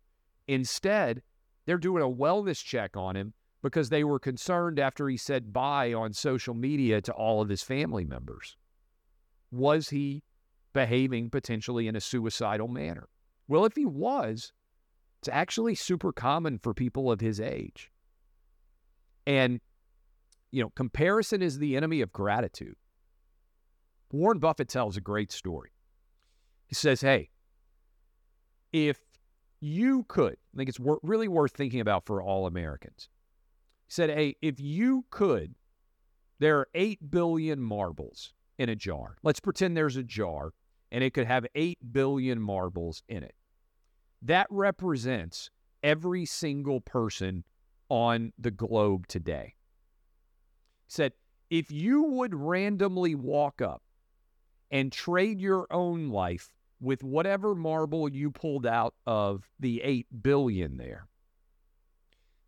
[0.49, 1.21] Instead,
[1.65, 5.93] they're doing a wellness check on him because they were concerned after he said bye
[5.93, 8.57] on social media to all of his family members.
[9.51, 10.23] Was he
[10.73, 13.07] behaving potentially in a suicidal manner?
[13.47, 14.53] Well, if he was,
[15.21, 17.91] it's actually super common for people of his age.
[19.27, 19.59] And,
[20.51, 22.75] you know, comparison is the enemy of gratitude.
[24.11, 25.71] Warren Buffett tells a great story.
[26.65, 27.29] He says, hey,
[28.73, 28.99] if
[29.59, 33.09] you could, I think it's wor- really worth thinking about for all Americans.
[33.91, 35.53] He said, hey, if you could,
[36.39, 39.17] there are 8 billion marbles in a jar.
[39.21, 40.53] Let's pretend there's a jar
[40.93, 43.35] and it could have 8 billion marbles in it.
[44.21, 45.49] That represents
[45.83, 47.43] every single person
[47.89, 49.55] on the globe today.
[50.87, 51.11] He said,
[51.49, 53.83] if you would randomly walk up
[54.71, 60.77] and trade your own life with whatever marble you pulled out of the 8 billion
[60.77, 61.09] there,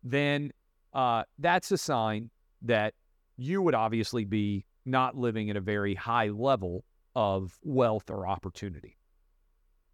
[0.02, 0.50] then
[0.94, 2.30] uh, that's a sign
[2.62, 2.94] that
[3.36, 6.84] you would obviously be not living at a very high level
[7.14, 8.96] of wealth or opportunity.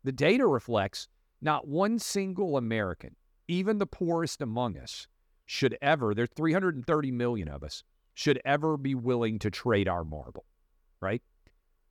[0.04, 1.08] The data reflects
[1.40, 3.16] not one single American,
[3.48, 5.06] even the poorest among us,
[5.46, 7.82] should ever, there's 330 million of us,
[8.14, 10.44] should ever be willing to trade our marble,
[11.00, 11.22] right?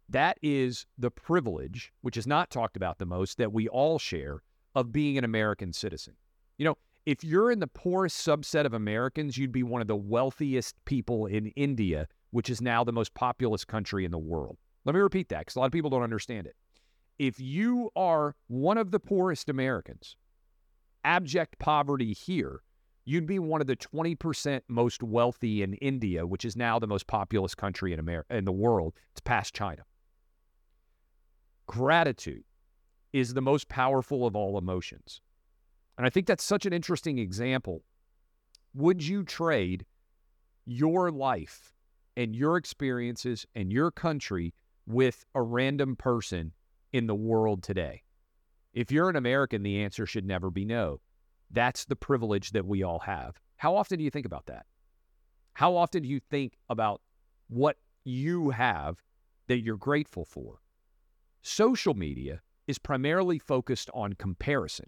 [0.07, 4.41] That is the privilege, which is not talked about the most, that we all share
[4.76, 6.16] of being an American citizen.
[6.57, 9.95] You know, if you're in the poorest subset of Americans, you'd be one of the
[9.95, 14.58] wealthiest people in India, which is now the most populous country in the world.
[14.86, 16.56] Let me repeat that because a lot of people don't understand it.
[17.18, 20.16] If you are one of the poorest Americans,
[21.04, 22.62] abject poverty here,
[23.06, 27.08] you'd be one of the 20% most wealthy in India, which is now the most
[27.08, 28.93] populous country in America in the world.
[29.12, 29.84] It's past China.
[31.68, 32.43] Gratitude
[33.12, 35.22] is the most powerful of all emotions.
[36.00, 37.84] And I think that's such an interesting example.
[38.74, 39.86] Would you trade
[40.66, 41.74] your life
[42.16, 44.54] and your experiences and your country
[44.88, 46.54] with a random person
[46.93, 48.04] in the world today?
[48.74, 51.02] If you're an American, the answer should never be no.
[51.52, 53.38] That's the privilege that we all have.
[53.58, 54.68] How often do you think about that?
[55.52, 57.02] How often do you think about
[57.50, 57.76] what
[58.06, 59.04] you have
[59.47, 60.60] that you're grateful for?
[61.41, 64.86] Social media is primarily focused on comparison.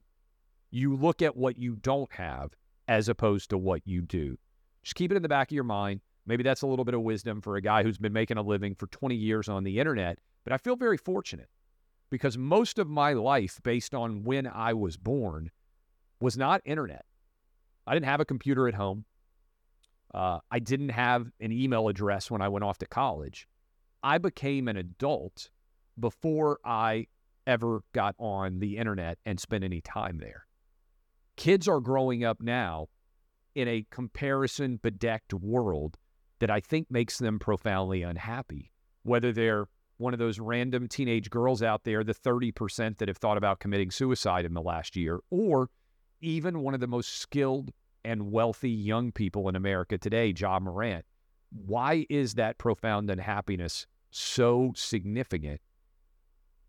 [0.72, 2.55] You look at what you don't have
[2.88, 4.38] as opposed to what you do.
[4.84, 6.01] Just keep it in the back of your mind.
[6.26, 8.76] Maybe that's a little bit of wisdom for a guy who's been making a living
[8.76, 10.19] for 20 years on the internet.
[10.43, 11.49] But I feel very fortunate
[12.09, 15.51] because most of my life, based on when I was born,
[16.19, 17.05] was not internet.
[17.86, 19.05] I didn't have a computer at home.
[20.13, 23.47] Uh, I didn't have an email address when I went off to college.
[24.03, 25.49] I became an adult
[25.99, 27.07] before I
[27.47, 30.45] ever got on the internet and spent any time there.
[31.41, 32.87] Kids are growing up now
[33.55, 35.97] in a comparison bedecked world
[36.37, 38.71] that I think makes them profoundly unhappy.
[39.01, 39.65] Whether they're
[39.97, 43.89] one of those random teenage girls out there, the 30% that have thought about committing
[43.89, 45.71] suicide in the last year, or
[46.21, 47.71] even one of the most skilled
[48.05, 51.05] and wealthy young people in America today, Ja Morant.
[51.49, 55.59] Why is that profound unhappiness so significant?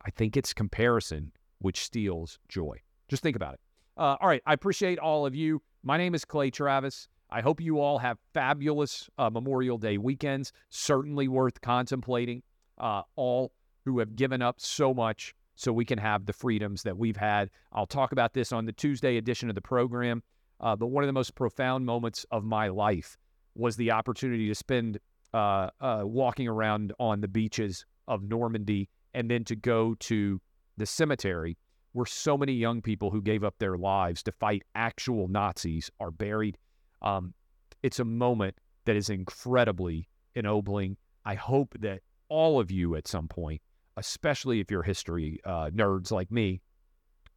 [0.03, 2.81] I think it's comparison which steals joy.
[3.07, 3.61] Just think about it.
[3.97, 4.43] Uh, all right.
[4.47, 5.63] I appreciate all of you.
[5.83, 7.09] My name is Clay Travis.
[7.31, 10.53] I hope you all have fabulous uh, Memorial Day weekends.
[10.71, 12.43] Certainly worth contemplating.
[12.79, 13.53] Uh, all
[13.85, 17.51] who have given up so much so we can have the freedoms that we've had.
[17.73, 20.23] I'll talk about this on the Tuesday edition of the program.
[20.61, 23.17] Uh, but one of the most profound moments of my life
[23.55, 24.99] was the opportunity to spend
[25.35, 30.41] uh, uh, walking around on the beaches of Normandy and then to go to
[30.77, 31.57] the cemetery
[31.93, 36.11] where so many young people who gave up their lives to fight actual Nazis are
[36.11, 36.59] buried.
[37.03, 37.35] Um,
[37.83, 40.97] it's a moment that is incredibly ennobling.
[41.25, 43.61] I hope that all of you at some point,
[43.97, 46.63] especially if you're history uh, nerds like me,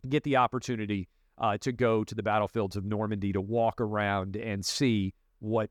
[0.08, 4.66] get the opportunity uh, to go to the battlefields of Normandy to walk around and
[4.66, 5.70] see what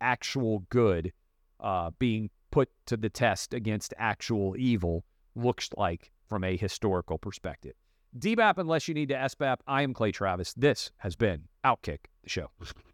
[0.00, 1.12] actual good
[1.60, 5.04] uh, being put to the test against actual evil
[5.36, 7.74] looks like from a historical perspective.
[8.16, 10.54] DBAP, unless you need to SBAP, I am Clay Travis.
[10.54, 12.50] This has been Outkick the Show.